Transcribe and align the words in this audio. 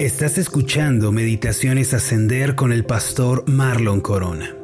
Estás 0.00 0.38
escuchando 0.38 1.12
Meditaciones 1.12 1.94
Ascender 1.94 2.56
con 2.56 2.72
el 2.72 2.84
pastor 2.84 3.44
Marlon 3.48 4.00
Corona. 4.00 4.56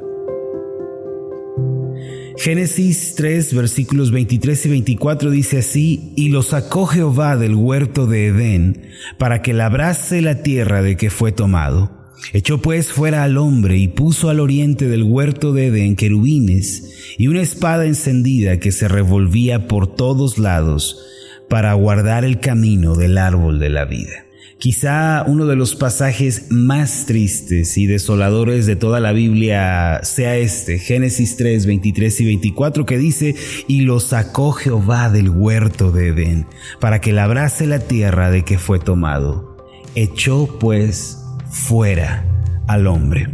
Génesis 2.37 3.15
3 3.15 3.55
versículos 3.55 4.11
23 4.11 4.67
y 4.67 4.69
24 4.71 5.31
dice 5.31 5.59
así, 5.59 6.13
y 6.17 6.31
lo 6.31 6.43
sacó 6.43 6.87
Jehová 6.87 7.37
del 7.37 7.55
huerto 7.55 8.09
de 8.09 8.27
Edén 8.27 8.89
para 9.19 9.41
que 9.41 9.53
labrase 9.53 10.21
la 10.21 10.43
tierra 10.43 10.83
de 10.83 10.97
que 10.97 11.11
fue 11.11 11.31
tomado. 11.31 11.93
Echó 12.33 12.61
pues 12.61 12.91
fuera 12.91 13.23
al 13.23 13.39
hombre 13.39 13.79
y 13.79 13.87
puso 13.87 14.31
al 14.31 14.41
oriente 14.41 14.89
del 14.89 15.05
huerto 15.05 15.53
de 15.53 15.67
Edén 15.67 15.95
querubines 15.95 17.15
y 17.19 17.29
una 17.29 17.41
espada 17.41 17.87
encendida 17.87 18.59
que 18.59 18.73
se 18.73 18.89
revolvía 18.89 19.69
por 19.69 19.95
todos 19.95 20.39
lados 20.39 21.07
para 21.49 21.73
guardar 21.75 22.25
el 22.25 22.41
camino 22.41 22.97
del 22.97 23.17
árbol 23.17 23.61
de 23.61 23.69
la 23.69 23.85
vida. 23.85 24.25
Quizá 24.59 25.25
uno 25.27 25.47
de 25.47 25.57
los 25.57 25.75
pasajes 25.75 26.51
más 26.51 27.07
tristes 27.07 27.79
y 27.79 27.87
desoladores 27.87 28.67
de 28.67 28.77
toda 28.77 29.01
la 29.01 29.13
Biblia 29.13 30.01
sea 30.03 30.37
este, 30.37 30.79
Génesis 30.79 31.37
3, 31.37 31.65
23 31.65 32.21
y 32.21 32.25
24, 32.27 32.85
que 32.85 32.99
dice, 32.99 33.35
y 33.69 33.83
lo 33.83 34.01
sacó 34.01 34.53
Jehová 34.53 35.09
del 35.09 35.31
huerto 35.31 35.93
de 35.93 36.09
Edén, 36.09 36.47
para 36.79 37.01
que 37.01 37.13
labrase 37.13 37.67
la 37.67 37.79
tierra 37.79 38.31
de 38.31 38.45
que 38.45 38.59
fue 38.59 38.79
tomado. 38.79 39.57
Echó 39.95 40.59
pues 40.59 41.19
fuera 41.51 42.27
al 42.67 42.87
hombre. 42.87 43.29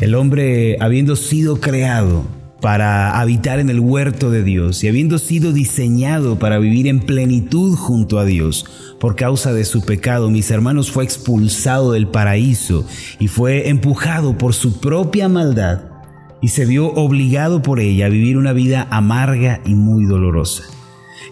El 0.00 0.14
hombre, 0.14 0.76
habiendo 0.80 1.16
sido 1.16 1.60
creado, 1.60 2.24
para 2.62 3.18
habitar 3.20 3.58
en 3.58 3.68
el 3.70 3.80
huerto 3.80 4.30
de 4.30 4.44
Dios 4.44 4.84
y 4.84 4.88
habiendo 4.88 5.18
sido 5.18 5.52
diseñado 5.52 6.38
para 6.38 6.60
vivir 6.60 6.86
en 6.86 7.00
plenitud 7.00 7.74
junto 7.74 8.20
a 8.20 8.24
Dios, 8.24 8.66
por 9.02 9.16
causa 9.16 9.52
de 9.52 9.64
su 9.64 9.82
pecado, 9.84 10.30
mis 10.30 10.52
hermanos, 10.52 10.92
fue 10.92 11.02
expulsado 11.02 11.90
del 11.90 12.06
paraíso 12.06 12.86
y 13.18 13.26
fue 13.26 13.68
empujado 13.68 14.38
por 14.38 14.54
su 14.54 14.78
propia 14.78 15.28
maldad 15.28 15.80
y 16.40 16.50
se 16.50 16.66
vio 16.66 16.86
obligado 16.86 17.62
por 17.62 17.80
ella 17.80 18.06
a 18.06 18.10
vivir 18.10 18.36
una 18.36 18.52
vida 18.52 18.86
amarga 18.92 19.60
y 19.66 19.74
muy 19.74 20.04
dolorosa. 20.04 20.62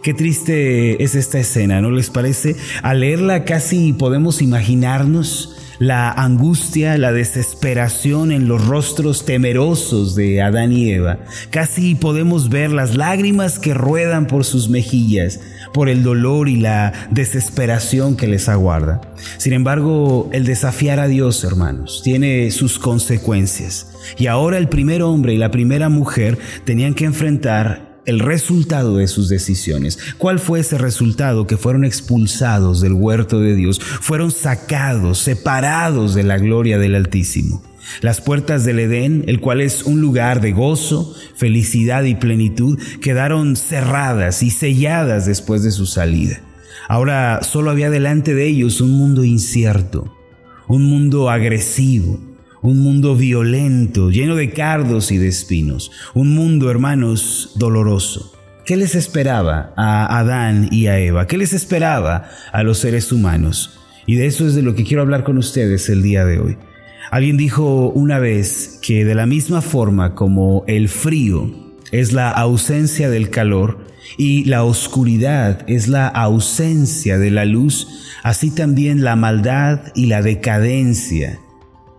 Qué 0.02 0.14
triste 0.14 1.00
es 1.00 1.14
esta 1.14 1.38
escena, 1.38 1.80
¿no 1.80 1.92
les 1.92 2.10
parece? 2.10 2.56
Al 2.82 3.00
leerla 3.00 3.44
casi 3.44 3.92
podemos 3.92 4.42
imaginarnos 4.42 5.56
la 5.78 6.10
angustia, 6.10 6.98
la 6.98 7.12
desesperación 7.12 8.32
en 8.32 8.48
los 8.48 8.66
rostros 8.66 9.24
temerosos 9.24 10.16
de 10.16 10.42
Adán 10.42 10.72
y 10.72 10.90
Eva. 10.90 11.20
Casi 11.50 11.94
podemos 11.94 12.48
ver 12.48 12.72
las 12.72 12.96
lágrimas 12.96 13.60
que 13.60 13.74
ruedan 13.74 14.26
por 14.26 14.44
sus 14.44 14.68
mejillas, 14.68 15.38
por 15.72 15.88
el 15.88 16.02
dolor 16.02 16.48
y 16.48 16.56
la 16.56 17.08
desesperación 17.10 18.16
que 18.16 18.26
les 18.26 18.48
aguarda. 18.48 19.00
Sin 19.38 19.52
embargo, 19.52 20.28
el 20.32 20.44
desafiar 20.44 21.00
a 21.00 21.08
Dios, 21.08 21.44
hermanos, 21.44 22.00
tiene 22.02 22.50
sus 22.50 22.78
consecuencias. 22.78 23.88
Y 24.18 24.26
ahora 24.26 24.58
el 24.58 24.68
primer 24.68 25.02
hombre 25.02 25.34
y 25.34 25.38
la 25.38 25.50
primera 25.50 25.88
mujer 25.88 26.38
tenían 26.64 26.94
que 26.94 27.04
enfrentar 27.04 27.90
el 28.06 28.20
resultado 28.20 28.96
de 28.96 29.06
sus 29.06 29.28
decisiones. 29.28 29.98
¿Cuál 30.18 30.38
fue 30.38 30.60
ese 30.60 30.78
resultado? 30.78 31.46
Que 31.46 31.56
fueron 31.56 31.84
expulsados 31.84 32.80
del 32.80 32.94
huerto 32.94 33.40
de 33.40 33.54
Dios, 33.54 33.78
fueron 33.80 34.30
sacados, 34.30 35.18
separados 35.18 36.14
de 36.14 36.24
la 36.24 36.38
gloria 36.38 36.78
del 36.78 36.94
Altísimo. 36.94 37.62
Las 38.00 38.20
puertas 38.20 38.64
del 38.64 38.78
Edén, 38.78 39.24
el 39.26 39.40
cual 39.40 39.60
es 39.60 39.82
un 39.82 40.00
lugar 40.00 40.40
de 40.40 40.52
gozo, 40.52 41.14
felicidad 41.34 42.04
y 42.04 42.14
plenitud, 42.14 42.78
quedaron 43.00 43.56
cerradas 43.56 44.42
y 44.42 44.50
selladas 44.50 45.26
después 45.26 45.62
de 45.62 45.70
su 45.70 45.86
salida. 45.86 46.40
Ahora 46.88 47.40
solo 47.42 47.70
había 47.70 47.90
delante 47.90 48.34
de 48.34 48.46
ellos 48.46 48.80
un 48.80 48.92
mundo 48.92 49.24
incierto, 49.24 50.16
un 50.66 50.84
mundo 50.84 51.30
agresivo, 51.30 52.18
un 52.62 52.80
mundo 52.80 53.16
violento, 53.16 54.10
lleno 54.10 54.36
de 54.36 54.50
cardos 54.50 55.12
y 55.12 55.18
de 55.18 55.28
espinos, 55.28 55.90
un 56.14 56.34
mundo, 56.34 56.70
hermanos, 56.70 57.52
doloroso. 57.56 58.32
¿Qué 58.64 58.76
les 58.76 58.94
esperaba 58.94 59.72
a 59.76 60.18
Adán 60.18 60.68
y 60.70 60.86
a 60.86 60.98
Eva? 60.98 61.26
¿Qué 61.26 61.38
les 61.38 61.52
esperaba 61.52 62.28
a 62.52 62.62
los 62.62 62.78
seres 62.78 63.10
humanos? 63.10 63.78
Y 64.06 64.16
de 64.16 64.26
eso 64.26 64.46
es 64.46 64.54
de 64.54 64.62
lo 64.62 64.74
que 64.74 64.84
quiero 64.84 65.02
hablar 65.02 65.24
con 65.24 65.38
ustedes 65.38 65.88
el 65.88 66.02
día 66.02 66.24
de 66.24 66.38
hoy. 66.38 66.56
Alguien 67.10 67.36
dijo 67.36 67.88
una 67.90 68.18
vez 68.18 68.78
que 68.82 69.04
de 69.04 69.14
la 69.14 69.26
misma 69.26 69.62
forma 69.62 70.14
como 70.14 70.64
el 70.66 70.88
frío 70.88 71.50
es 71.92 72.12
la 72.12 72.30
ausencia 72.30 73.10
del 73.10 73.30
calor 73.30 73.86
y 74.16 74.44
la 74.44 74.64
oscuridad 74.64 75.64
es 75.66 75.88
la 75.88 76.06
ausencia 76.08 77.18
de 77.18 77.30
la 77.30 77.44
luz, 77.44 77.88
así 78.22 78.50
también 78.50 79.02
la 79.02 79.16
maldad 79.16 79.80
y 79.94 80.06
la 80.06 80.22
decadencia 80.22 81.38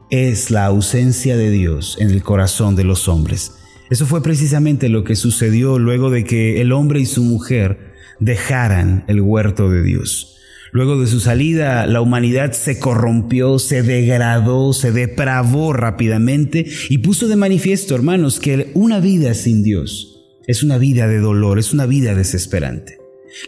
es 0.09 0.51
la 0.51 0.65
ausencia 0.65 1.37
de 1.37 1.49
Dios 1.49 1.97
en 1.99 2.09
el 2.09 2.21
corazón 2.21 2.75
de 2.75 2.83
los 2.83 3.07
hombres. 3.07 3.53
Eso 3.89 4.05
fue 4.05 4.21
precisamente 4.23 4.87
lo 4.87 5.03
que 5.03 5.15
sucedió 5.15 5.79
luego 5.79 6.09
de 6.09 6.23
que 6.23 6.61
el 6.61 6.71
hombre 6.71 7.01
y 7.01 7.05
su 7.05 7.23
mujer 7.23 7.93
dejaran 8.19 9.03
el 9.07 9.19
huerto 9.19 9.69
de 9.69 9.83
Dios. 9.83 10.30
Luego 10.71 10.99
de 10.99 11.07
su 11.07 11.19
salida, 11.19 11.85
la 11.85 11.99
humanidad 11.99 12.53
se 12.53 12.79
corrompió, 12.79 13.59
se 13.59 13.83
degradó, 13.83 14.71
se 14.71 14.93
depravó 14.93 15.73
rápidamente 15.73 16.65
y 16.89 16.99
puso 16.99 17.27
de 17.27 17.35
manifiesto, 17.35 17.93
hermanos, 17.93 18.39
que 18.39 18.71
una 18.73 19.01
vida 19.01 19.33
sin 19.33 19.63
Dios 19.63 20.11
es 20.47 20.63
una 20.63 20.77
vida 20.77 21.07
de 21.07 21.19
dolor, 21.19 21.59
es 21.59 21.73
una 21.73 21.85
vida 21.85 22.15
desesperante. 22.15 22.97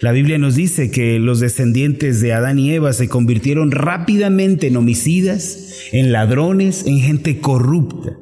La 0.02 0.12
Biblia 0.12 0.38
nos 0.38 0.56
dice 0.56 0.92
que 0.92 1.20
los 1.20 1.40
descendientes 1.40 2.22
de 2.22 2.34
Adán 2.34 2.60
y 2.60 2.72
Eva 2.72 2.94
se 2.94 3.10
convirtieron 3.10 3.72
rápidamente 3.72 4.68
en 4.68 4.78
homicidas, 4.78 5.76
en 5.92 6.12
ladrones, 6.12 6.86
en 6.86 7.00
gente 7.00 7.40
corrupta. 7.40 8.18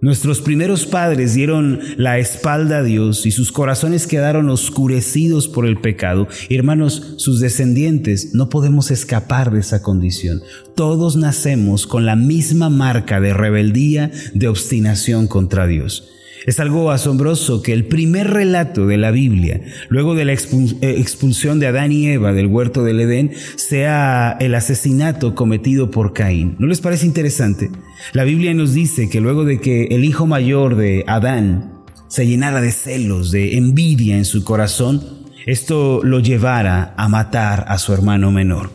Nuestros 0.00 0.40
primeros 0.40 0.86
padres 0.86 1.34
dieron 1.34 1.80
la 1.96 2.18
espalda 2.18 2.78
a 2.78 2.82
Dios 2.84 3.26
y 3.26 3.32
sus 3.32 3.50
corazones 3.50 4.06
quedaron 4.06 4.48
oscurecidos 4.48 5.48
por 5.48 5.66
el 5.66 5.80
pecado. 5.80 6.28
Hermanos, 6.48 7.14
sus 7.16 7.40
descendientes 7.40 8.32
no 8.32 8.48
podemos 8.48 8.92
escapar 8.92 9.50
de 9.50 9.60
esa 9.60 9.82
condición. 9.82 10.42
Todos 10.76 11.16
nacemos 11.16 11.88
con 11.88 12.06
la 12.06 12.14
misma 12.14 12.70
marca 12.70 13.20
de 13.20 13.34
rebeldía, 13.34 14.12
de 14.34 14.46
obstinación 14.46 15.26
contra 15.26 15.66
Dios. 15.66 16.08
Es 16.46 16.60
algo 16.60 16.90
asombroso 16.90 17.62
que 17.62 17.72
el 17.72 17.86
primer 17.86 18.28
relato 18.28 18.86
de 18.86 18.96
la 18.96 19.10
Biblia, 19.10 19.60
luego 19.88 20.14
de 20.14 20.24
la 20.24 20.32
eh, 20.32 20.36
expulsión 20.80 21.58
de 21.60 21.66
Adán 21.66 21.92
y 21.92 22.06
Eva 22.08 22.32
del 22.32 22.46
huerto 22.46 22.84
del 22.84 23.00
Edén, 23.00 23.32
sea 23.56 24.36
el 24.40 24.54
asesinato 24.54 25.34
cometido 25.34 25.90
por 25.90 26.12
Caín. 26.12 26.56
¿No 26.58 26.66
les 26.66 26.80
parece 26.80 27.06
interesante? 27.06 27.70
La 28.12 28.24
Biblia 28.24 28.54
nos 28.54 28.74
dice 28.74 29.08
que 29.08 29.20
luego 29.20 29.44
de 29.44 29.60
que 29.60 29.84
el 29.86 30.04
hijo 30.04 30.26
mayor 30.26 30.76
de 30.76 31.04
Adán 31.06 31.72
se 32.08 32.26
llenara 32.26 32.60
de 32.60 32.72
celos, 32.72 33.30
de 33.30 33.56
envidia 33.56 34.16
en 34.16 34.24
su 34.24 34.44
corazón, 34.44 35.02
esto 35.46 36.00
lo 36.02 36.20
llevara 36.20 36.94
a 36.96 37.08
matar 37.08 37.64
a 37.68 37.78
su 37.78 37.92
hermano 37.92 38.30
menor. 38.30 38.70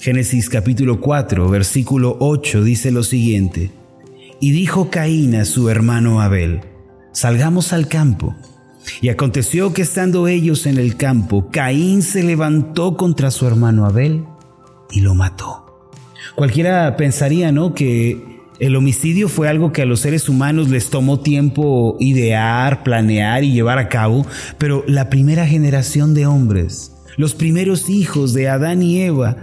Génesis 0.00 0.48
capítulo 0.48 1.00
4, 1.00 1.48
versículo 1.48 2.16
8 2.20 2.62
dice 2.62 2.90
lo 2.90 3.02
siguiente, 3.02 3.70
y 4.40 4.52
dijo 4.52 4.90
Caín 4.90 5.34
a 5.34 5.44
su 5.44 5.68
hermano 5.70 6.20
Abel, 6.20 6.60
salgamos 7.16 7.72
al 7.72 7.88
campo. 7.88 8.36
Y 9.00 9.08
aconteció 9.08 9.72
que 9.72 9.82
estando 9.82 10.28
ellos 10.28 10.66
en 10.66 10.76
el 10.76 10.96
campo, 10.96 11.48
Caín 11.50 12.02
se 12.02 12.22
levantó 12.22 12.96
contra 12.96 13.30
su 13.30 13.46
hermano 13.46 13.86
Abel 13.86 14.24
y 14.90 15.00
lo 15.00 15.14
mató. 15.14 15.90
Cualquiera 16.36 16.94
pensaría, 16.96 17.50
¿no?, 17.52 17.74
que 17.74 18.36
el 18.60 18.76
homicidio 18.76 19.28
fue 19.28 19.48
algo 19.48 19.72
que 19.72 19.82
a 19.82 19.86
los 19.86 20.00
seres 20.00 20.28
humanos 20.28 20.68
les 20.68 20.90
tomó 20.90 21.20
tiempo 21.20 21.96
idear, 22.00 22.82
planear 22.82 23.44
y 23.44 23.52
llevar 23.52 23.78
a 23.78 23.88
cabo, 23.88 24.26
pero 24.58 24.84
la 24.86 25.08
primera 25.08 25.46
generación 25.46 26.14
de 26.14 26.26
hombres, 26.26 26.92
los 27.16 27.34
primeros 27.34 27.88
hijos 27.88 28.34
de 28.34 28.48
Adán 28.48 28.82
y 28.82 29.00
Eva, 29.00 29.36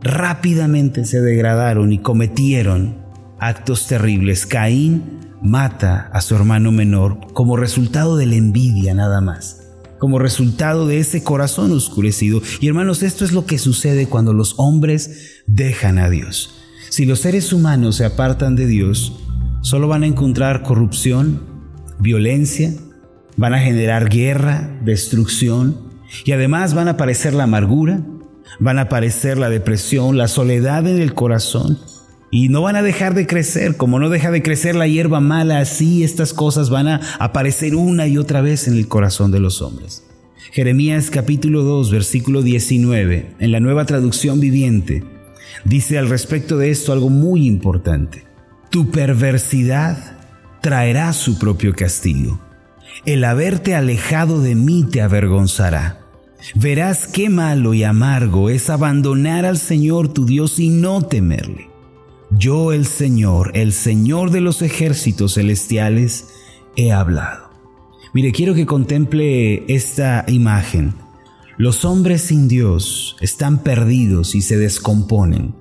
rápidamente 0.00 1.04
se 1.04 1.20
degradaron 1.20 1.92
y 1.92 1.98
cometieron 1.98 2.96
actos 3.38 3.86
terribles. 3.86 4.46
Caín 4.46 5.17
mata 5.42 6.10
a 6.12 6.20
su 6.20 6.34
hermano 6.34 6.72
menor 6.72 7.18
como 7.32 7.56
resultado 7.56 8.16
de 8.16 8.26
la 8.26 8.36
envidia 8.36 8.94
nada 8.94 9.20
más, 9.20 9.62
como 9.98 10.18
resultado 10.18 10.86
de 10.86 10.98
ese 10.98 11.22
corazón 11.22 11.72
oscurecido. 11.72 12.40
Y 12.60 12.68
hermanos, 12.68 13.02
esto 13.02 13.24
es 13.24 13.32
lo 13.32 13.46
que 13.46 13.58
sucede 13.58 14.06
cuando 14.06 14.32
los 14.32 14.54
hombres 14.58 15.42
dejan 15.46 15.98
a 15.98 16.08
Dios. 16.08 16.54
Si 16.90 17.04
los 17.04 17.20
seres 17.20 17.52
humanos 17.52 17.96
se 17.96 18.04
apartan 18.04 18.56
de 18.56 18.66
Dios, 18.66 19.12
solo 19.60 19.88
van 19.88 20.02
a 20.02 20.06
encontrar 20.06 20.62
corrupción, 20.62 21.42
violencia, 21.98 22.72
van 23.36 23.54
a 23.54 23.60
generar 23.60 24.08
guerra, 24.08 24.78
destrucción 24.84 25.88
y 26.24 26.32
además 26.32 26.74
van 26.74 26.88
a 26.88 26.92
aparecer 26.92 27.34
la 27.34 27.44
amargura, 27.44 28.02
van 28.58 28.78
a 28.78 28.82
aparecer 28.82 29.38
la 29.38 29.50
depresión, 29.50 30.16
la 30.16 30.28
soledad 30.28 30.86
en 30.86 31.00
el 31.00 31.14
corazón 31.14 31.78
y 32.30 32.48
no 32.48 32.62
van 32.62 32.76
a 32.76 32.82
dejar 32.82 33.14
de 33.14 33.26
crecer, 33.26 33.76
como 33.76 33.98
no 33.98 34.10
deja 34.10 34.30
de 34.30 34.42
crecer 34.42 34.74
la 34.74 34.86
hierba 34.86 35.20
mala, 35.20 35.60
así 35.60 36.04
estas 36.04 36.34
cosas 36.34 36.70
van 36.70 36.88
a 36.88 37.00
aparecer 37.18 37.74
una 37.74 38.06
y 38.06 38.18
otra 38.18 38.40
vez 38.40 38.68
en 38.68 38.74
el 38.74 38.88
corazón 38.88 39.30
de 39.30 39.40
los 39.40 39.62
hombres. 39.62 40.04
Jeremías 40.52 41.10
capítulo 41.10 41.62
2, 41.62 41.90
versículo 41.90 42.42
19, 42.42 43.34
en 43.38 43.52
la 43.52 43.60
nueva 43.60 43.84
traducción 43.84 44.40
viviente, 44.40 45.04
dice 45.64 45.98
al 45.98 46.08
respecto 46.08 46.56
de 46.58 46.70
esto 46.70 46.92
algo 46.92 47.10
muy 47.10 47.46
importante. 47.46 48.24
Tu 48.70 48.90
perversidad 48.90 50.16
traerá 50.60 51.12
su 51.12 51.38
propio 51.38 51.74
castigo. 51.74 52.40
El 53.04 53.24
haberte 53.24 53.74
alejado 53.74 54.40
de 54.40 54.54
mí 54.54 54.84
te 54.90 55.00
avergonzará. 55.00 56.00
Verás 56.54 57.06
qué 57.06 57.28
malo 57.28 57.74
y 57.74 57.84
amargo 57.84 58.50
es 58.50 58.70
abandonar 58.70 59.44
al 59.44 59.58
Señor 59.58 60.12
tu 60.12 60.24
Dios 60.24 60.58
y 60.58 60.68
no 60.68 61.02
temerle. 61.02 61.67
Yo 62.30 62.72
el 62.72 62.84
Señor, 62.84 63.52
el 63.54 63.72
Señor 63.72 64.30
de 64.30 64.42
los 64.42 64.60
ejércitos 64.60 65.34
celestiales, 65.34 66.28
he 66.76 66.92
hablado. 66.92 67.48
Mire, 68.12 68.32
quiero 68.32 68.54
que 68.54 68.66
contemple 68.66 69.64
esta 69.72 70.24
imagen. 70.28 70.94
Los 71.56 71.86
hombres 71.86 72.22
sin 72.22 72.46
Dios 72.46 73.16
están 73.20 73.62
perdidos 73.62 74.34
y 74.34 74.42
se 74.42 74.58
descomponen. 74.58 75.54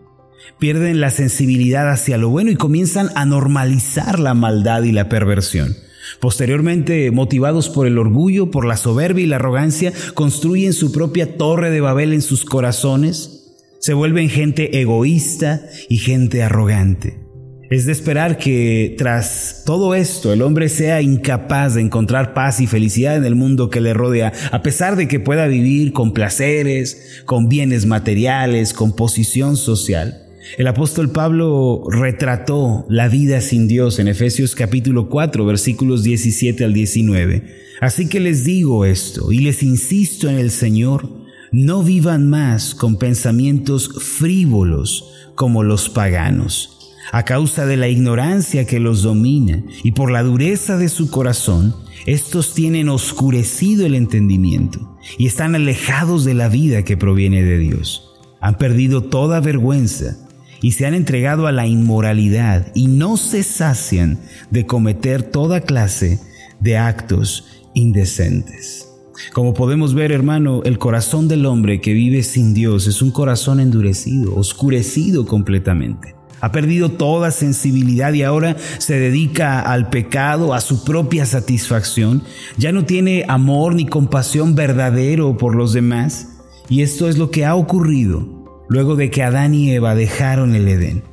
Pierden 0.60 1.00
la 1.00 1.10
sensibilidad 1.10 1.90
hacia 1.90 2.18
lo 2.18 2.30
bueno 2.30 2.52
y 2.52 2.56
comienzan 2.56 3.10
a 3.16 3.26
normalizar 3.26 4.20
la 4.20 4.34
maldad 4.34 4.84
y 4.84 4.92
la 4.92 5.08
perversión. 5.08 5.76
Posteriormente, 6.20 7.12
motivados 7.12 7.70
por 7.70 7.88
el 7.88 7.98
orgullo, 7.98 8.52
por 8.52 8.66
la 8.66 8.78
soberbia 8.78 9.24
y 9.24 9.28
la 9.28 9.38
arrogancia, 9.38 9.94
construyen 10.14 10.74
su 10.74 10.92
propia 10.92 11.38
torre 11.38 11.70
de 11.70 11.82
Babel 11.82 12.14
en 12.14 12.22
sus 12.22 12.44
corazones, 12.44 13.37
se 13.80 13.94
vuelven 13.94 14.30
gente 14.30 14.80
egoísta 14.82 15.62
y 15.90 15.98
gente 15.98 16.44
arrogante. 16.44 17.28
Es 17.70 17.86
de 17.86 17.92
esperar 17.92 18.38
que 18.38 18.96
tras 18.98 19.64
todo 19.66 19.94
esto 19.94 20.32
el 20.32 20.42
hombre 20.42 20.70
sea 20.70 21.02
incapaz 21.02 21.76
de 21.76 21.82
encontrar 21.82 22.34
paz 22.34 22.62
y 22.62 22.68
felicidad 22.68 23.18
en 23.18 23.26
el 23.26 23.36
mundo 23.36 23.70
que 23.70 23.82
le 23.82 23.94
rodea, 23.94 24.32
a 24.52 24.62
pesar 24.62 24.96
de 24.96 25.10
que 25.10 25.20
pueda 25.20 25.48
vivir 25.48 25.92
con 25.92 26.14
placeres, 26.14 27.24
con 27.26 27.50
bienes 27.50 27.86
materiales, 27.86 28.74
con 28.74 28.96
posición 28.96 29.58
social. 29.58 30.24
El 30.58 30.68
apóstol 30.68 31.12
Pablo 31.12 31.84
retrató 31.92 32.86
la 32.90 33.10
vida 33.10 33.42
sin 33.42 33.68
Dios 33.68 34.00
en 34.00 34.08
Efesios 34.08 34.56
capítulo 34.56 35.10
4 35.10 35.46
versículos 35.46 36.04
17 36.04 36.64
al 36.64 36.74
19. 36.74 37.44
Así 37.82 38.08
que 38.08 38.22
les 38.22 38.46
digo 38.46 38.86
esto 38.86 39.34
y 39.34 39.40
les 39.40 39.62
insisto 39.62 40.30
en 40.30 40.38
el 40.38 40.52
Señor, 40.52 41.27
no 41.52 41.84
vivan 41.84 42.30
más 42.30 42.76
con 42.76 42.98
pensamientos 42.98 43.90
frívolos 44.20 45.06
como 45.36 45.64
los 45.64 45.90
paganos. 45.90 46.74
A 47.12 47.24
causa 47.24 47.66
de 47.66 47.78
la 47.78 47.88
ignorancia 47.88 48.66
que 48.66 48.80
los 48.80 49.02
domina 49.02 49.64
y 49.84 49.92
por 49.94 50.12
la 50.12 50.24
dureza 50.24 50.78
de 50.78 50.90
su 50.90 51.10
corazón, 51.10 51.74
estos 52.06 52.54
tienen 52.54 52.90
oscurecido 52.90 53.86
el 53.86 53.96
entendimiento 53.96 54.98
y 55.18 55.28
están 55.28 55.56
alejados 55.56 56.26
de 56.26 56.34
la 56.34 56.50
vida 56.50 56.84
que 56.84 56.98
proviene 56.98 57.44
de 57.44 57.60
Dios. 57.60 58.04
Han 58.42 58.58
perdido 58.58 59.04
toda 59.04 59.40
vergüenza 59.40 60.18
y 60.62 60.74
se 60.74 60.86
han 60.86 60.94
entregado 60.94 61.48
a 61.48 61.52
la 61.52 61.66
inmoralidad 61.66 62.72
y 62.76 62.88
no 62.88 63.16
se 63.16 63.44
sacian 63.44 64.20
de 64.52 64.66
cometer 64.66 65.24
toda 65.24 65.62
clase 65.62 66.20
de 66.60 66.78
actos 66.78 67.46
indecentes. 67.74 68.87
Como 69.34 69.54
podemos 69.54 69.94
ver, 69.94 70.12
hermano, 70.12 70.62
el 70.64 70.78
corazón 70.78 71.28
del 71.28 71.46
hombre 71.46 71.82
que 71.82 71.94
vive 71.94 72.24
sin 72.24 72.54
Dios 72.54 72.88
es 72.88 73.02
un 73.02 73.12
corazón 73.12 73.60
endurecido, 73.60 74.36
oscurecido 74.36 75.26
completamente. 75.26 76.16
Ha 76.40 76.52
perdido 76.52 76.92
toda 76.92 77.32
sensibilidad 77.32 78.14
y 78.14 78.22
ahora 78.22 78.58
se 78.78 79.00
dedica 79.00 79.60
al 79.60 79.90
pecado, 79.90 80.54
a 80.54 80.62
su 80.62 80.84
propia 80.84 81.26
satisfacción. 81.26 82.22
Ya 82.58 82.72
no 82.72 82.86
tiene 82.86 83.26
amor 83.28 83.74
ni 83.74 83.88
compasión 83.88 84.54
verdadero 84.54 85.36
por 85.38 85.56
los 85.56 85.74
demás. 85.74 86.30
Y 86.70 86.82
esto 86.82 87.10
es 87.10 87.18
lo 87.18 87.32
que 87.32 87.46
ha 87.46 87.56
ocurrido 87.56 88.66
luego 88.70 88.96
de 88.96 89.10
que 89.10 89.24
Adán 89.24 89.54
y 89.54 89.72
Eva 89.72 89.96
dejaron 89.96 90.54
el 90.54 90.68
Edén. 90.68 91.04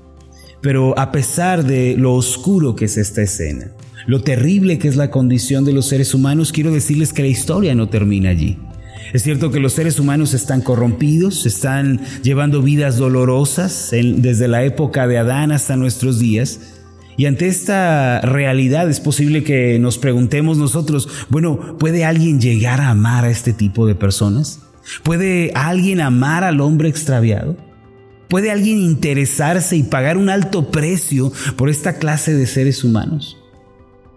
Pero 0.60 0.98
a 0.98 1.12
pesar 1.12 1.64
de 1.64 1.96
lo 1.96 2.14
oscuro 2.14 2.74
que 2.74 2.86
es 2.86 2.96
esta 2.96 3.22
escena, 3.22 3.72
lo 4.06 4.22
terrible 4.22 4.78
que 4.78 4.88
es 4.88 4.96
la 4.96 5.10
condición 5.10 5.64
de 5.64 5.72
los 5.72 5.86
seres 5.86 6.14
humanos, 6.14 6.52
quiero 6.52 6.72
decirles 6.72 7.12
que 7.12 7.22
la 7.22 7.28
historia 7.28 7.74
no 7.74 7.88
termina 7.88 8.30
allí. 8.30 8.58
Es 9.12 9.22
cierto 9.22 9.50
que 9.50 9.60
los 9.60 9.74
seres 9.74 10.00
humanos 10.00 10.34
están 10.34 10.60
corrompidos, 10.60 11.46
están 11.46 12.00
llevando 12.22 12.62
vidas 12.62 12.96
dolorosas 12.96 13.90
desde 13.92 14.48
la 14.48 14.64
época 14.64 15.06
de 15.06 15.18
Adán 15.18 15.52
hasta 15.52 15.76
nuestros 15.76 16.18
días. 16.18 16.60
Y 17.16 17.26
ante 17.26 17.46
esta 17.46 18.20
realidad 18.22 18.90
es 18.90 18.98
posible 18.98 19.44
que 19.44 19.78
nos 19.78 19.98
preguntemos 19.98 20.58
nosotros, 20.58 21.08
bueno, 21.28 21.78
¿puede 21.78 22.04
alguien 22.04 22.40
llegar 22.40 22.80
a 22.80 22.90
amar 22.90 23.24
a 23.24 23.30
este 23.30 23.52
tipo 23.52 23.86
de 23.86 23.94
personas? 23.94 24.60
¿Puede 25.04 25.52
alguien 25.54 26.00
amar 26.00 26.42
al 26.42 26.60
hombre 26.60 26.88
extraviado? 26.88 27.56
¿Puede 28.28 28.50
alguien 28.50 28.78
interesarse 28.78 29.76
y 29.76 29.84
pagar 29.84 30.16
un 30.16 30.28
alto 30.28 30.72
precio 30.72 31.32
por 31.56 31.70
esta 31.70 31.98
clase 31.98 32.34
de 32.34 32.46
seres 32.46 32.82
humanos? 32.82 33.36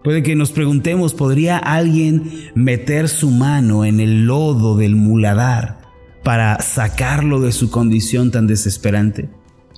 Puede 0.08 0.24
que 0.24 0.38
nos 0.38 0.52
preguntemos, 0.52 1.14
¿podría 1.14 1.58
alguien 1.58 2.32
meter 2.56 3.10
su 3.10 3.30
mano 3.30 3.84
en 3.84 4.00
el 4.00 4.26
lodo 4.26 4.78
del 4.78 4.96
muladar 4.96 5.80
para 6.24 6.62
sacarlo 6.62 7.42
de 7.42 7.52
su 7.52 7.70
condición 7.70 8.32
tan 8.32 8.48
desesperante? 8.48 9.30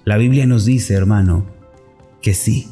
La 0.05 0.17
Biblia 0.17 0.45
nos 0.45 0.65
dice, 0.65 0.93
hermano, 0.93 1.47
que 2.21 2.35
sí, 2.35 2.67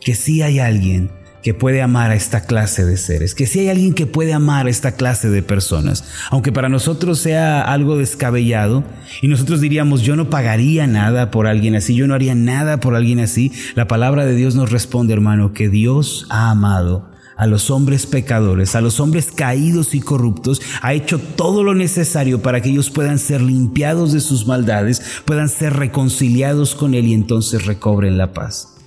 que 0.00 0.14
sí 0.14 0.40
hay 0.40 0.58
alguien 0.58 1.10
que 1.42 1.54
puede 1.54 1.82
amar 1.82 2.10
a 2.10 2.14
esta 2.14 2.42
clase 2.42 2.84
de 2.84 2.96
seres, 2.96 3.34
que 3.34 3.46
si 3.46 3.60
hay 3.60 3.68
alguien 3.68 3.94
que 3.94 4.06
puede 4.06 4.32
amar 4.32 4.66
a 4.66 4.70
esta 4.70 4.92
clase 4.92 5.30
de 5.30 5.42
personas, 5.42 6.04
aunque 6.30 6.52
para 6.52 6.68
nosotros 6.68 7.18
sea 7.18 7.62
algo 7.62 7.96
descabellado 7.96 8.84
y 9.22 9.28
nosotros 9.28 9.60
diríamos 9.60 10.02
yo 10.02 10.16
no 10.16 10.30
pagaría 10.30 10.86
nada 10.86 11.30
por 11.30 11.46
alguien 11.46 11.74
así, 11.74 11.94
yo 11.94 12.06
no 12.06 12.14
haría 12.14 12.34
nada 12.34 12.80
por 12.80 12.94
alguien 12.94 13.20
así, 13.20 13.52
la 13.74 13.88
palabra 13.88 14.26
de 14.26 14.34
Dios 14.34 14.54
nos 14.54 14.70
responde 14.70 15.14
hermano 15.14 15.52
que 15.52 15.68
Dios 15.68 16.26
ha 16.30 16.50
amado 16.50 17.10
a 17.40 17.46
los 17.46 17.70
hombres 17.70 18.04
pecadores, 18.04 18.74
a 18.74 18.82
los 18.82 19.00
hombres 19.00 19.32
caídos 19.34 19.94
y 19.94 20.00
corruptos, 20.00 20.60
ha 20.82 20.92
hecho 20.92 21.18
todo 21.18 21.62
lo 21.62 21.74
necesario 21.74 22.42
para 22.42 22.60
que 22.60 22.68
ellos 22.68 22.90
puedan 22.90 23.18
ser 23.18 23.40
limpiados 23.40 24.12
de 24.12 24.20
sus 24.20 24.46
maldades, 24.46 25.00
puedan 25.24 25.48
ser 25.48 25.72
reconciliados 25.72 26.74
con 26.74 26.94
Él 26.94 27.06
y 27.06 27.14
entonces 27.14 27.64
recobren 27.64 28.18
la 28.18 28.34
paz. 28.34 28.79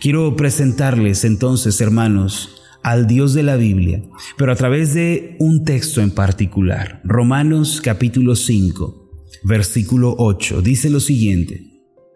Quiero 0.00 0.36
presentarles 0.36 1.24
entonces, 1.24 1.80
hermanos, 1.80 2.62
al 2.82 3.06
Dios 3.06 3.34
de 3.34 3.42
la 3.42 3.56
Biblia, 3.56 4.02
pero 4.36 4.52
a 4.52 4.56
través 4.56 4.94
de 4.94 5.36
un 5.38 5.64
texto 5.64 6.00
en 6.00 6.10
particular. 6.10 7.00
Romanos 7.04 7.80
capítulo 7.82 8.36
5, 8.36 9.10
versículo 9.44 10.14
8, 10.18 10.62
dice 10.62 10.90
lo 10.90 11.00
siguiente. 11.00 11.66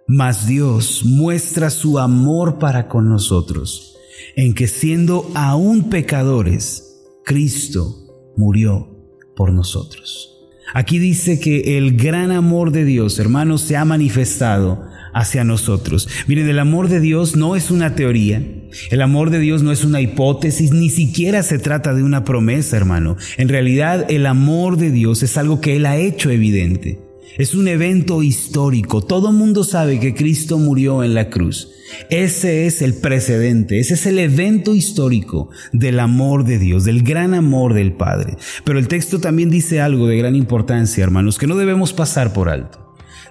Mas 0.06 0.46
Dios 0.46 1.02
muestra 1.04 1.70
su 1.70 1.98
amor 1.98 2.58
para 2.58 2.88
con 2.88 3.08
nosotros, 3.08 3.96
en 4.36 4.54
que 4.54 4.66
siendo 4.66 5.30
aún 5.34 5.88
pecadores, 5.88 7.02
Cristo 7.24 8.32
murió 8.36 8.88
por 9.34 9.52
nosotros. 9.52 10.33
Aquí 10.72 10.98
dice 10.98 11.38
que 11.38 11.76
el 11.78 11.96
gran 11.96 12.32
amor 12.32 12.72
de 12.72 12.84
Dios, 12.84 13.18
hermanos, 13.18 13.60
se 13.60 13.76
ha 13.76 13.84
manifestado 13.84 14.88
hacia 15.12 15.44
nosotros. 15.44 16.08
Miren, 16.26 16.48
el 16.48 16.58
amor 16.58 16.88
de 16.88 17.00
Dios 17.00 17.36
no 17.36 17.56
es 17.56 17.70
una 17.70 17.94
teoría, 17.94 18.42
el 18.90 19.02
amor 19.02 19.30
de 19.30 19.38
Dios 19.38 19.62
no 19.62 19.70
es 19.72 19.84
una 19.84 20.00
hipótesis, 20.00 20.72
ni 20.72 20.90
siquiera 20.90 21.42
se 21.42 21.58
trata 21.58 21.94
de 21.94 22.02
una 22.02 22.24
promesa, 22.24 22.76
hermano. 22.76 23.16
En 23.36 23.48
realidad, 23.48 24.06
el 24.10 24.26
amor 24.26 24.76
de 24.76 24.90
Dios 24.90 25.22
es 25.22 25.36
algo 25.36 25.60
que 25.60 25.76
Él 25.76 25.86
ha 25.86 25.96
hecho 25.96 26.30
evidente. 26.30 27.03
Es 27.38 27.54
un 27.54 27.68
evento 27.68 28.22
histórico. 28.22 29.02
Todo 29.02 29.32
mundo 29.32 29.64
sabe 29.64 29.98
que 30.00 30.14
Cristo 30.14 30.58
murió 30.58 31.02
en 31.02 31.14
la 31.14 31.30
cruz. 31.30 31.70
Ese 32.10 32.66
es 32.66 32.82
el 32.82 32.94
precedente, 32.94 33.78
ese 33.78 33.94
es 33.94 34.06
el 34.06 34.18
evento 34.18 34.74
histórico 34.74 35.50
del 35.72 36.00
amor 36.00 36.44
de 36.44 36.58
Dios, 36.58 36.84
del 36.84 37.02
gran 37.02 37.34
amor 37.34 37.74
del 37.74 37.92
Padre. 37.92 38.36
Pero 38.64 38.78
el 38.78 38.88
texto 38.88 39.20
también 39.20 39.50
dice 39.50 39.80
algo 39.80 40.06
de 40.06 40.16
gran 40.16 40.34
importancia, 40.34 41.04
hermanos, 41.04 41.38
que 41.38 41.46
no 41.46 41.56
debemos 41.56 41.92
pasar 41.92 42.32
por 42.32 42.48
alto 42.48 42.84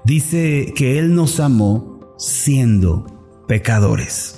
dice 0.03 0.73
que 0.75 0.99
Él 0.99 1.15
nos 1.15 1.39
amó 1.39 2.15
siendo 2.17 3.43
pecadores. 3.47 4.35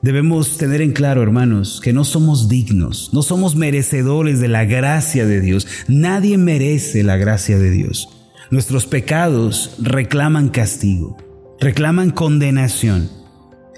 Debemos 0.00 0.58
tener 0.58 0.80
en 0.80 0.92
claro, 0.92 1.22
hermanos, 1.22 1.80
que 1.82 1.92
no 1.92 2.04
somos 2.04 2.48
dignos, 2.48 3.10
no 3.12 3.22
somos 3.22 3.56
merecedores 3.56 4.38
de 4.40 4.48
la 4.48 4.64
gracia 4.64 5.26
de 5.26 5.40
Dios. 5.40 5.66
Nadie 5.88 6.38
merece 6.38 7.02
la 7.02 7.16
gracia 7.16 7.58
de 7.58 7.70
Dios. 7.70 8.08
Nuestros 8.50 8.86
pecados 8.86 9.74
reclaman 9.78 10.48
castigo, 10.48 11.18
reclaman 11.60 12.10
condenación. 12.10 13.10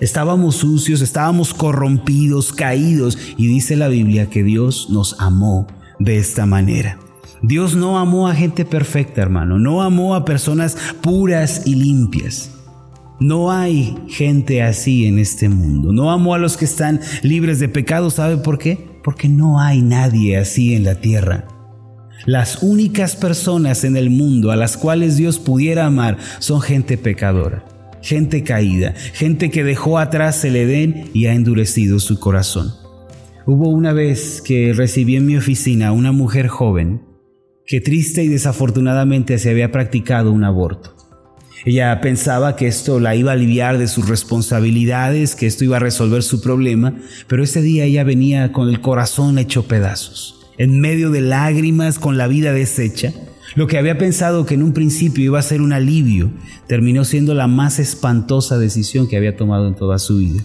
Estábamos 0.01 0.57
sucios, 0.57 1.01
estábamos 1.01 1.53
corrompidos, 1.53 2.53
caídos, 2.53 3.19
y 3.37 3.49
dice 3.49 3.75
la 3.75 3.89
Biblia 3.89 4.31
que 4.31 4.45
Dios 4.45 4.87
nos 4.89 5.17
amó 5.19 5.67
de 5.99 6.19
esta 6.19 6.47
manera. 6.47 7.01
Dios 7.43 7.75
no 7.75 7.99
amó 7.99 8.29
a 8.29 8.35
gente 8.37 8.65
perfecta, 8.65 9.21
hermano. 9.21 9.59
No 9.59 9.83
amó 9.83 10.15
a 10.15 10.25
personas 10.25 10.77
puras 11.01 11.63
y 11.67 11.75
limpias. 11.75 12.53
No 13.19 13.51
hay 13.51 13.97
gente 14.09 14.63
así 14.63 15.07
en 15.07 15.19
este 15.19 15.49
mundo. 15.49 15.93
No 15.93 16.13
amó 16.13 16.35
a 16.35 16.39
los 16.39 16.57
que 16.57 16.65
están 16.65 17.01
libres 17.23 17.59
de 17.59 17.69
pecado. 17.69 18.11
¿Sabe 18.11 18.37
por 18.37 18.57
qué? 18.57 19.01
Porque 19.03 19.29
no 19.29 19.59
hay 19.61 19.83
nadie 19.83 20.37
así 20.37 20.75
en 20.75 20.85
la 20.85 21.01
tierra. 21.01 21.49
Las 22.27 22.63
únicas 22.63 23.17
personas 23.17 23.83
en 23.85 23.97
el 23.97 24.11
mundo 24.11 24.51
a 24.51 24.57
las 24.57 24.77
cuales 24.77 25.17
Dios 25.17 25.39
pudiera 25.39 25.87
amar 25.87 26.19
son 26.39 26.61
gente 26.61 26.99
pecadora, 26.99 27.65
gente 28.03 28.45
caída, 28.45 28.95
gente 29.15 29.51
que 29.51 29.65
dejó 29.65 29.99
atrás 29.99 30.45
el 30.45 30.57
Edén 30.57 31.09
y 31.15 31.27
ha 31.27 31.33
endurecido 31.33 31.99
su 31.99 32.21
corazón. 32.21 32.75
Hubo 33.47 33.71
una 33.71 33.95
vez 33.95 34.43
que 34.43 34.75
recibí 34.75 35.17
en 35.17 35.25
mi 35.25 35.37
oficina 35.39 35.89
a 35.89 35.93
una 35.93 36.13
mujer 36.13 36.49
joven 36.49 37.01
que 37.67 37.81
triste 37.81 38.23
y 38.23 38.29
desafortunadamente 38.29 39.39
se 39.39 39.51
había 39.51 39.73
practicado 39.73 40.31
un 40.31 40.45
aborto. 40.45 40.97
Ella 41.65 42.01
pensaba 42.03 42.55
que 42.55 42.67
esto 42.67 43.01
la 43.01 43.17
iba 43.17 43.31
a 43.31 43.35
aliviar 43.35 43.79
de 43.79 43.89
sus 43.89 44.09
responsabilidades, 44.09 45.35
que 45.35 45.47
esto 45.47 45.65
iba 45.65 45.77
a 45.77 45.81
resolver 45.81 46.23
su 46.23 46.43
problema, 46.43 46.95
pero 47.29 47.43
ese 47.43 47.63
día 47.63 47.85
ella 47.85 48.05
venía 48.05 48.53
con 48.53 48.69
el 48.69 48.81
corazón 48.81 49.39
hecho 49.39 49.67
pedazos 49.67 50.40
en 50.59 50.81
medio 50.81 51.11
de 51.11 51.21
lágrimas, 51.21 51.99
con 51.99 52.19
la 52.19 52.27
vida 52.29 52.53
deshecha. 52.53 53.13
Lo 53.57 53.67
que 53.67 53.79
había 53.79 53.99
pensado 53.99 54.47
que 54.47 54.55
en 54.55 54.63
un 54.63 54.73
principio 54.73 55.25
iba 55.25 55.39
a 55.39 55.43
ser 55.43 55.61
un 55.61 55.73
alivio, 55.73 56.31
terminó 56.69 57.05
siendo 57.05 57.35
la 57.35 57.49
más 57.49 57.79
espantosa 57.79 58.59
decisión 58.59 59.09
que 59.09 59.17
había 59.17 59.37
tomado 59.37 59.67
en 59.67 59.75
toda 59.75 59.99
su 59.99 60.19
vida. 60.19 60.43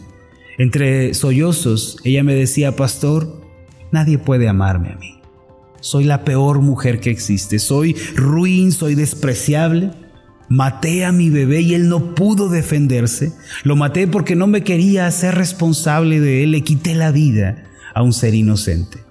Entre 0.57 1.13
sollozos, 1.13 1.97
ella 2.03 2.23
me 2.23 2.33
decía, 2.33 2.75
pastor, 2.75 3.41
nadie 3.91 4.17
puede 4.17 4.47
amarme 4.47 4.89
a 4.89 4.95
mí. 4.95 5.19
Soy 5.81 6.03
la 6.05 6.23
peor 6.23 6.61
mujer 6.61 6.99
que 6.99 7.11
existe, 7.11 7.59
soy 7.59 7.95
ruin, 8.15 8.71
soy 8.71 8.95
despreciable. 8.95 9.91
Maté 10.49 11.05
a 11.05 11.11
mi 11.11 11.29
bebé 11.29 11.61
y 11.61 11.75
él 11.75 11.89
no 11.89 12.15
pudo 12.15 12.49
defenderse. 12.49 13.33
Lo 13.63 13.75
maté 13.75 14.07
porque 14.07 14.35
no 14.35 14.47
me 14.47 14.63
quería 14.63 15.05
hacer 15.05 15.35
responsable 15.35 16.19
de 16.19 16.43
él, 16.43 16.51
le 16.51 16.61
quité 16.61 16.95
la 16.95 17.11
vida 17.11 17.65
a 17.93 18.01
un 18.01 18.13
ser 18.13 18.33
inocente. 18.33 19.04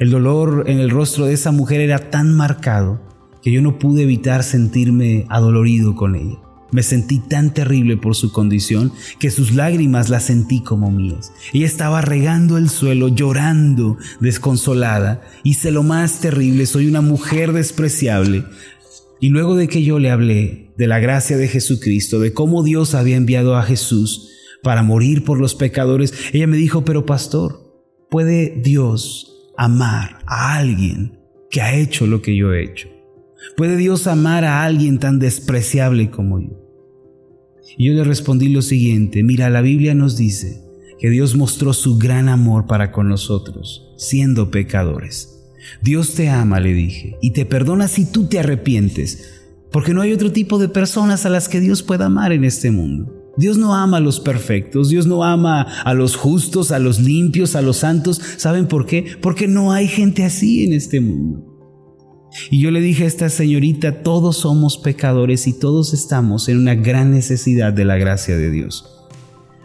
El 0.00 0.08
dolor 0.08 0.64
en 0.66 0.78
el 0.78 0.88
rostro 0.88 1.26
de 1.26 1.34
esa 1.34 1.52
mujer 1.52 1.82
era 1.82 2.08
tan 2.08 2.34
marcado 2.34 3.02
que 3.42 3.52
yo 3.52 3.60
no 3.60 3.78
pude 3.78 4.04
evitar 4.04 4.42
sentirme 4.42 5.26
adolorido 5.28 5.94
con 5.94 6.14
ella. 6.14 6.38
Me 6.72 6.82
sentí 6.82 7.18
tan 7.18 7.52
terrible 7.52 7.98
por 7.98 8.16
su 8.16 8.32
condición 8.32 8.92
que 9.18 9.30
sus 9.30 9.52
lágrimas 9.52 10.08
las 10.08 10.24
sentí 10.24 10.62
como 10.62 10.90
mías. 10.90 11.34
Ella 11.52 11.66
estaba 11.66 12.00
regando 12.00 12.56
el 12.56 12.70
suelo, 12.70 13.08
llorando, 13.08 13.98
desconsolada. 14.20 15.20
Hice 15.42 15.70
lo 15.70 15.82
más 15.82 16.20
terrible, 16.20 16.64
soy 16.64 16.88
una 16.88 17.02
mujer 17.02 17.52
despreciable. 17.52 18.44
Y 19.20 19.28
luego 19.28 19.54
de 19.54 19.68
que 19.68 19.82
yo 19.82 19.98
le 19.98 20.10
hablé 20.10 20.72
de 20.78 20.86
la 20.86 20.98
gracia 20.98 21.36
de 21.36 21.46
Jesucristo, 21.46 22.20
de 22.20 22.32
cómo 22.32 22.62
Dios 22.62 22.94
había 22.94 23.16
enviado 23.16 23.54
a 23.54 23.64
Jesús 23.64 24.30
para 24.62 24.82
morir 24.82 25.24
por 25.24 25.38
los 25.38 25.54
pecadores, 25.54 26.14
ella 26.32 26.46
me 26.46 26.56
dijo, 26.56 26.86
pero 26.86 27.04
pastor, 27.04 27.84
¿puede 28.08 28.62
Dios 28.62 29.30
amar 29.60 30.20
a 30.26 30.56
alguien 30.56 31.18
que 31.50 31.60
ha 31.60 31.76
hecho 31.76 32.06
lo 32.06 32.22
que 32.22 32.34
yo 32.34 32.54
he 32.54 32.64
hecho? 32.64 32.88
¿Puede 33.58 33.76
Dios 33.76 34.06
amar 34.06 34.46
a 34.46 34.64
alguien 34.64 34.98
tan 34.98 35.18
despreciable 35.18 36.10
como 36.10 36.40
yo? 36.40 36.58
Y 37.76 37.88
yo 37.88 37.92
le 37.92 38.04
respondí 38.04 38.48
lo 38.48 38.62
siguiente, 38.62 39.22
mira, 39.22 39.50
la 39.50 39.60
Biblia 39.60 39.94
nos 39.94 40.16
dice 40.16 40.62
que 40.98 41.10
Dios 41.10 41.36
mostró 41.36 41.74
su 41.74 41.98
gran 41.98 42.30
amor 42.30 42.66
para 42.66 42.90
con 42.90 43.08
nosotros, 43.08 43.94
siendo 43.98 44.50
pecadores. 44.50 45.28
Dios 45.82 46.14
te 46.14 46.30
ama, 46.30 46.58
le 46.58 46.72
dije, 46.72 47.18
y 47.20 47.32
te 47.32 47.44
perdona 47.44 47.86
si 47.86 48.10
tú 48.10 48.28
te 48.28 48.38
arrepientes, 48.38 49.42
porque 49.70 49.92
no 49.92 50.00
hay 50.00 50.12
otro 50.14 50.32
tipo 50.32 50.58
de 50.58 50.70
personas 50.70 51.26
a 51.26 51.30
las 51.30 51.50
que 51.50 51.60
Dios 51.60 51.82
pueda 51.82 52.06
amar 52.06 52.32
en 52.32 52.44
este 52.44 52.70
mundo. 52.70 53.19
Dios 53.40 53.56
no 53.56 53.74
ama 53.74 53.96
a 53.96 54.00
los 54.00 54.20
perfectos, 54.20 54.90
Dios 54.90 55.06
no 55.06 55.24
ama 55.24 55.62
a 55.62 55.94
los 55.94 56.14
justos, 56.14 56.72
a 56.72 56.78
los 56.78 57.00
limpios, 57.00 57.56
a 57.56 57.62
los 57.62 57.78
santos. 57.78 58.20
¿Saben 58.36 58.66
por 58.66 58.84
qué? 58.84 59.16
Porque 59.22 59.48
no 59.48 59.72
hay 59.72 59.88
gente 59.88 60.24
así 60.24 60.64
en 60.64 60.74
este 60.74 61.00
mundo. 61.00 61.46
Y 62.50 62.60
yo 62.60 62.70
le 62.70 62.82
dije 62.82 63.04
a 63.04 63.06
esta 63.06 63.30
señorita, 63.30 64.02
todos 64.02 64.36
somos 64.36 64.76
pecadores 64.76 65.46
y 65.46 65.58
todos 65.58 65.94
estamos 65.94 66.50
en 66.50 66.58
una 66.58 66.74
gran 66.74 67.12
necesidad 67.12 67.72
de 67.72 67.86
la 67.86 67.96
gracia 67.96 68.36
de 68.36 68.50
Dios. 68.50 69.08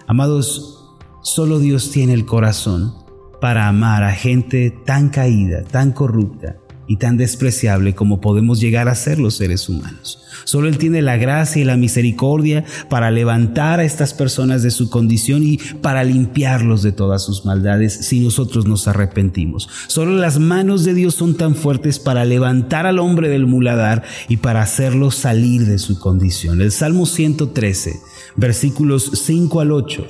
Amados, 0.08 0.96
solo 1.22 1.60
Dios 1.60 1.92
tiene 1.92 2.14
el 2.14 2.26
corazón 2.26 2.94
para 3.42 3.68
amar 3.68 4.04
a 4.04 4.14
gente 4.14 4.74
tan 4.86 5.10
caída, 5.10 5.66
tan 5.66 5.92
corrupta, 5.92 6.56
y 6.88 6.98
tan 6.98 7.18
despreciable 7.18 7.96
como 7.96 8.22
podemos 8.22 8.60
llegar 8.60 8.88
a 8.88 8.96
ser 8.96 9.20
los 9.20 9.36
seres 9.36 9.70
humanos. 9.70 10.20
Solo 10.44 10.68
Él 10.68 10.78
tiene 10.78 11.02
la 11.02 11.18
gracia 11.18 11.62
y 11.62 11.66
la 11.66 11.78
misericordia 11.78 12.66
para 12.90 13.10
levantar 13.10 13.80
a 13.80 13.84
estas 13.84 14.14
personas 14.14 14.62
de 14.62 14.72
su 14.72 14.90
condición 14.90 15.44
y 15.44 15.58
para 15.58 16.04
limpiarlos 16.04 16.84
de 16.84 16.92
todas 16.92 17.24
sus 17.24 17.46
maldades 17.46 17.94
si 17.94 18.20
nosotros 18.20 18.66
nos 18.66 18.88
arrepentimos. 18.88 19.68
Solo 19.88 20.16
las 20.16 20.40
manos 20.40 20.84
de 20.84 20.94
Dios 20.94 21.16
son 21.16 21.36
tan 21.36 21.56
fuertes 21.56 22.00
para 22.00 22.26
levantar 22.26 22.86
al 22.86 23.00
hombre 23.00 23.30
del 23.30 23.48
muladar 23.48 24.04
y 24.30 24.38
para 24.38 24.62
hacerlo 24.62 25.10
salir 25.10 25.66
de 25.66 25.80
su 25.80 26.00
condición. 26.00 26.62
El 26.62 26.72
Salmo 26.72 27.06
113, 27.06 28.00
versículos 28.36 29.12
5 29.26 29.62
al 29.62 29.72
8, 29.72 30.08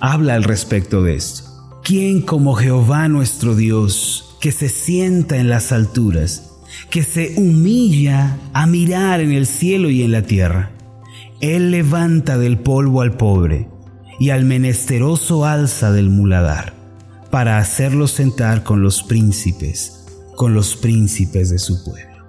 habla 0.00 0.34
al 0.34 0.44
respecto 0.44 1.02
de 1.02 1.14
esto. 1.14 1.44
¿Quién 1.82 2.22
como 2.22 2.54
Jehová 2.54 3.08
nuestro 3.08 3.54
Dios? 3.54 4.25
Que 4.46 4.52
se 4.52 4.68
sienta 4.68 5.38
en 5.38 5.48
las 5.48 5.72
alturas, 5.72 6.52
que 6.88 7.02
se 7.02 7.34
humilla 7.36 8.38
a 8.52 8.68
mirar 8.68 9.18
en 9.18 9.32
el 9.32 9.44
cielo 9.44 9.90
y 9.90 10.04
en 10.04 10.12
la 10.12 10.22
tierra. 10.22 10.70
Él 11.40 11.72
levanta 11.72 12.38
del 12.38 12.56
polvo 12.56 13.00
al 13.00 13.16
pobre 13.16 13.68
y 14.20 14.30
al 14.30 14.44
menesteroso 14.44 15.46
alza 15.46 15.90
del 15.90 16.10
muladar, 16.10 16.74
para 17.32 17.58
hacerlo 17.58 18.06
sentar 18.06 18.62
con 18.62 18.82
los 18.82 19.02
príncipes, 19.02 20.06
con 20.36 20.54
los 20.54 20.76
príncipes 20.76 21.50
de 21.50 21.58
su 21.58 21.82
pueblo. 21.82 22.24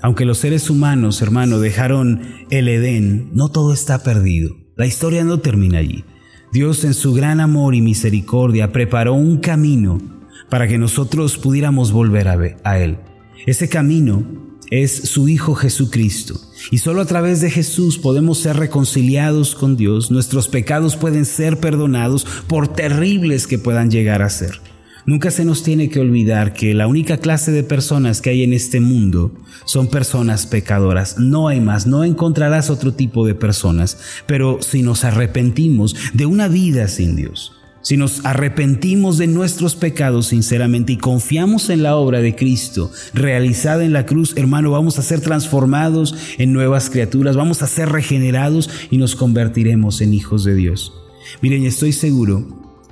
Aunque 0.00 0.24
los 0.24 0.38
seres 0.38 0.70
humanos, 0.70 1.22
hermano, 1.22 1.58
dejaron 1.58 2.20
el 2.50 2.68
Edén, 2.68 3.30
no 3.32 3.48
todo 3.48 3.72
está 3.72 4.04
perdido. 4.04 4.54
La 4.76 4.86
historia 4.86 5.24
no 5.24 5.40
termina 5.40 5.78
allí. 5.78 6.04
Dios 6.52 6.84
en 6.84 6.94
su 6.94 7.12
gran 7.12 7.40
amor 7.40 7.74
y 7.74 7.80
misericordia 7.80 8.70
preparó 8.70 9.14
un 9.14 9.38
camino 9.38 10.21
para 10.52 10.68
que 10.68 10.76
nosotros 10.76 11.38
pudiéramos 11.38 11.92
volver 11.92 12.28
a, 12.28 12.78
Él. 12.78 12.98
Ese 13.46 13.70
camino 13.70 14.22
es 14.70 15.08
su 15.08 15.30
Hijo 15.30 15.54
Jesucristo. 15.54 16.38
Y 16.70 16.76
solo 16.76 17.00
a 17.00 17.06
través 17.06 17.40
de 17.40 17.50
Jesús 17.50 17.96
podemos 17.96 18.36
ser 18.36 18.58
reconciliados 18.58 19.54
con 19.54 19.78
Dios. 19.78 20.10
Nuestros 20.10 20.48
pecados 20.48 20.94
pueden 20.94 21.24
ser 21.24 21.58
perdonados 21.58 22.26
por 22.48 22.68
terribles 22.68 23.46
que 23.46 23.58
puedan 23.58 23.90
llegar 23.90 24.20
a 24.20 24.28
ser. 24.28 24.60
Nunca 25.06 25.30
se 25.30 25.46
nos 25.46 25.62
tiene 25.62 25.88
que 25.88 26.00
olvidar 26.00 26.52
que 26.52 26.74
la 26.74 26.86
única 26.86 27.16
clase 27.16 27.50
de 27.50 27.62
personas 27.62 28.20
que 28.20 28.28
hay 28.28 28.42
en 28.42 28.52
este 28.52 28.78
mundo 28.78 29.32
son 29.64 29.86
personas 29.86 30.44
pecadoras. 30.44 31.18
No 31.18 31.48
hay 31.48 31.62
más, 31.62 31.86
no 31.86 32.04
encontrarás 32.04 32.68
otro 32.68 32.92
tipo 32.92 33.26
de 33.26 33.34
personas. 33.34 33.96
Pero 34.26 34.58
si 34.60 34.82
nos 34.82 35.04
arrepentimos 35.04 35.96
de 36.12 36.26
una 36.26 36.48
vida 36.48 36.88
sin 36.88 37.16
Dios, 37.16 37.52
si 37.82 37.96
nos 37.96 38.24
arrepentimos 38.24 39.18
de 39.18 39.26
nuestros 39.26 39.74
pecados 39.74 40.28
sinceramente 40.28 40.92
y 40.92 40.96
confiamos 40.96 41.68
en 41.68 41.82
la 41.82 41.96
obra 41.96 42.20
de 42.20 42.34
Cristo 42.34 42.90
realizada 43.12 43.84
en 43.84 43.92
la 43.92 44.06
cruz, 44.06 44.34
hermano, 44.36 44.70
vamos 44.70 44.98
a 44.98 45.02
ser 45.02 45.20
transformados 45.20 46.14
en 46.38 46.52
nuevas 46.52 46.90
criaturas, 46.90 47.36
vamos 47.36 47.62
a 47.62 47.66
ser 47.66 47.90
regenerados 47.90 48.70
y 48.90 48.98
nos 48.98 49.16
convertiremos 49.16 50.00
en 50.00 50.14
hijos 50.14 50.44
de 50.44 50.54
Dios. 50.54 50.92
Miren, 51.40 51.64
estoy 51.64 51.92
seguro 51.92 52.46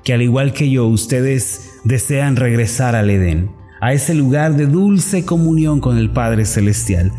que 0.05 0.13
al 0.13 0.23
igual 0.23 0.53
que 0.53 0.71
yo, 0.71 0.87
ustedes 0.87 1.71
desean 1.85 2.37
regresar 2.37 2.97
al 2.97 3.11
Edén, 3.11 3.51
a 3.81 3.93
ese 3.93 4.15
lugar 4.15 4.57
de 4.57 4.67
dulce 4.67 5.25
comunión 5.25 5.81
con 5.81 5.99
el 5.99 6.11
Padre 6.11 6.45
Celestial. 6.45 7.13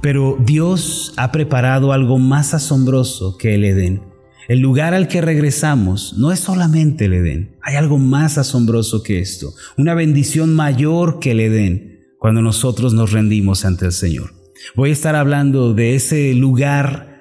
Pero 0.00 0.36
Dios 0.38 1.14
ha 1.16 1.32
preparado 1.32 1.92
algo 1.92 2.18
más 2.18 2.54
asombroso 2.54 3.36
que 3.38 3.54
el 3.54 3.64
Edén. 3.64 4.02
El 4.48 4.60
lugar 4.60 4.94
al 4.94 5.08
que 5.08 5.20
regresamos 5.20 6.14
no 6.18 6.30
es 6.30 6.40
solamente 6.40 7.06
el 7.06 7.14
Edén, 7.14 7.56
hay 7.62 7.76
algo 7.76 7.98
más 7.98 8.38
asombroso 8.38 9.02
que 9.02 9.18
esto, 9.18 9.52
una 9.76 9.94
bendición 9.94 10.54
mayor 10.54 11.18
que 11.18 11.32
el 11.32 11.40
Edén 11.40 12.14
cuando 12.18 12.42
nosotros 12.42 12.94
nos 12.94 13.12
rendimos 13.12 13.64
ante 13.64 13.86
el 13.86 13.92
Señor. 13.92 14.32
Voy 14.74 14.90
a 14.90 14.92
estar 14.92 15.14
hablando 15.16 15.74
de 15.74 15.94
ese 15.94 16.32
lugar 16.34 17.15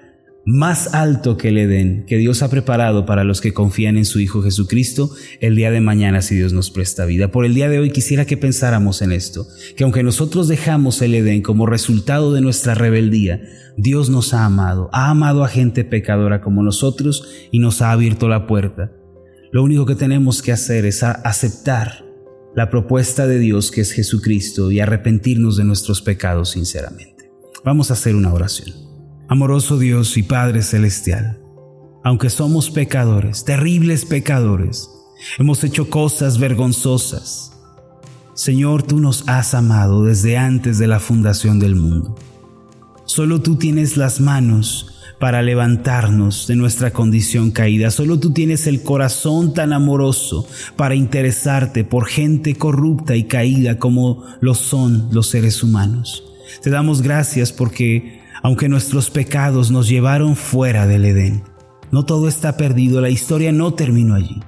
más 0.45 0.93
alto 0.93 1.37
que 1.37 1.47
el 1.47 1.57
Edén 1.57 2.05
que 2.05 2.17
Dios 2.17 2.43
ha 2.43 2.49
preparado 2.49 3.07
para 3.07 3.23
los 3.23 3.41
que 3.41 3.53
confían 3.53 3.97
en 3.97 4.05
su 4.05 4.19
Hijo 4.19 4.43
Jesucristo 4.43 5.09
el 5.41 5.55
día 5.55 5.71
de 5.71 5.81
mañana 5.81 6.21
si 6.21 6.35
Dios 6.35 6.53
nos 6.53 6.69
presta 6.69 7.05
vida. 7.05 7.31
Por 7.31 7.45
el 7.45 7.55
día 7.55 7.67
de 7.67 7.79
hoy 7.79 7.89
quisiera 7.89 8.25
que 8.25 8.37
pensáramos 8.37 9.01
en 9.01 9.11
esto, 9.11 9.47
que 9.75 9.83
aunque 9.83 10.03
nosotros 10.03 10.47
dejamos 10.47 11.01
el 11.01 11.15
Edén 11.15 11.41
como 11.41 11.65
resultado 11.65 12.31
de 12.31 12.41
nuestra 12.41 12.75
rebeldía, 12.75 13.41
Dios 13.75 14.11
nos 14.11 14.35
ha 14.35 14.45
amado, 14.45 14.89
ha 14.93 15.09
amado 15.09 15.43
a 15.43 15.47
gente 15.47 15.83
pecadora 15.83 16.41
como 16.41 16.61
nosotros 16.61 17.27
y 17.51 17.57
nos 17.57 17.81
ha 17.81 17.91
abierto 17.91 18.29
la 18.29 18.45
puerta. 18.45 18.91
Lo 19.51 19.63
único 19.63 19.87
que 19.87 19.95
tenemos 19.95 20.43
que 20.43 20.51
hacer 20.51 20.85
es 20.85 21.01
aceptar 21.01 22.05
la 22.55 22.69
propuesta 22.69 23.25
de 23.25 23.39
Dios 23.39 23.71
que 23.71 23.81
es 23.81 23.91
Jesucristo 23.91 24.71
y 24.71 24.79
arrepentirnos 24.79 25.57
de 25.57 25.63
nuestros 25.63 26.01
pecados 26.01 26.51
sinceramente. 26.51 27.31
Vamos 27.63 27.89
a 27.89 27.95
hacer 27.95 28.15
una 28.15 28.31
oración. 28.31 28.84
Amoroso 29.27 29.79
Dios 29.79 30.17
y 30.17 30.23
Padre 30.23 30.61
Celestial, 30.61 31.39
aunque 32.03 32.29
somos 32.29 32.69
pecadores, 32.69 33.43
terribles 33.43 34.05
pecadores, 34.05 34.89
hemos 35.39 35.63
hecho 35.63 35.89
cosas 35.89 36.37
vergonzosas, 36.37 37.51
Señor, 38.35 38.83
tú 38.83 38.99
nos 38.99 39.23
has 39.27 39.53
amado 39.53 40.03
desde 40.03 40.37
antes 40.37 40.77
de 40.77 40.87
la 40.87 40.99
fundación 40.99 41.57
del 41.57 41.75
mundo. 41.75 42.15
Solo 43.05 43.41
tú 43.41 43.55
tienes 43.55 43.95
las 43.95 44.19
manos 44.19 44.95
para 45.19 45.41
levantarnos 45.41 46.45
de 46.45 46.57
nuestra 46.57 46.91
condición 46.91 47.51
caída. 47.51 47.91
Solo 47.91 48.19
tú 48.19 48.33
tienes 48.33 48.67
el 48.67 48.83
corazón 48.83 49.53
tan 49.53 49.71
amoroso 49.71 50.45
para 50.75 50.95
interesarte 50.95 51.85
por 51.85 52.07
gente 52.07 52.55
corrupta 52.55 53.15
y 53.15 53.23
caída 53.23 53.79
como 53.79 54.25
lo 54.41 54.53
son 54.53 55.07
los 55.11 55.27
seres 55.27 55.63
humanos. 55.63 56.23
Te 56.61 56.69
damos 56.69 57.01
gracias 57.01 57.53
porque, 57.53 58.21
aunque 58.45 58.69
nuestros 58.69 59.09
pecados 59.09 59.71
nos 59.71 59.89
llevaron 59.89 60.35
fuera 60.35 60.85
del 60.85 61.05
Edén, 61.05 61.41
no 61.89 62.05
todo 62.05 62.27
está 62.27 62.57
perdido, 62.57 63.01
la 63.01 63.09
historia 63.09 63.51
no 63.51 63.73
terminó 63.73 64.13
allí. 64.13 64.39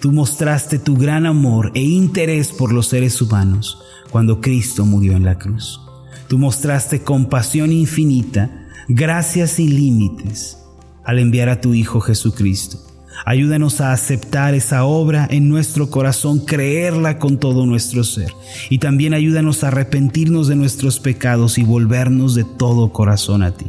Tú 0.00 0.12
mostraste 0.12 0.78
tu 0.78 0.96
gran 0.96 1.26
amor 1.26 1.70
e 1.74 1.82
interés 1.82 2.52
por 2.52 2.72
los 2.72 2.86
seres 2.86 3.20
humanos 3.20 3.82
cuando 4.10 4.40
Cristo 4.40 4.86
murió 4.86 5.12
en 5.12 5.26
la 5.26 5.36
cruz. 5.36 5.78
Tú 6.26 6.38
mostraste 6.38 7.02
compasión 7.02 7.70
infinita, 7.70 8.66
gracias 8.88 9.50
sin 9.50 9.74
límites, 9.74 10.56
al 11.04 11.18
enviar 11.18 11.50
a 11.50 11.60
tu 11.60 11.74
Hijo 11.74 12.00
Jesucristo. 12.00 12.78
Ayúdanos 13.24 13.80
a 13.80 13.92
aceptar 13.92 14.54
esa 14.54 14.84
obra 14.84 15.26
en 15.30 15.48
nuestro 15.48 15.90
corazón, 15.90 16.44
creerla 16.44 17.18
con 17.18 17.38
todo 17.38 17.66
nuestro 17.66 18.04
ser. 18.04 18.32
Y 18.70 18.78
también 18.78 19.14
ayúdanos 19.14 19.64
a 19.64 19.68
arrepentirnos 19.68 20.48
de 20.48 20.56
nuestros 20.56 21.00
pecados 21.00 21.58
y 21.58 21.64
volvernos 21.64 22.34
de 22.34 22.44
todo 22.44 22.92
corazón 22.92 23.42
a 23.42 23.52
ti. 23.52 23.66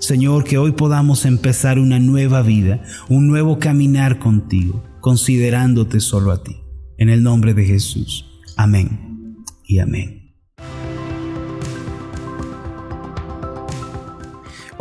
Señor, 0.00 0.44
que 0.44 0.58
hoy 0.58 0.72
podamos 0.72 1.24
empezar 1.24 1.78
una 1.78 1.98
nueva 1.98 2.42
vida, 2.42 2.82
un 3.08 3.26
nuevo 3.26 3.58
caminar 3.58 4.18
contigo 4.18 4.82
considerándote 5.04 6.00
solo 6.00 6.32
a 6.32 6.42
ti. 6.42 6.56
En 6.96 7.10
el 7.10 7.22
nombre 7.22 7.52
de 7.52 7.66
Jesús. 7.66 8.24
Amén 8.56 9.44
y 9.66 9.78
amén. 9.78 10.23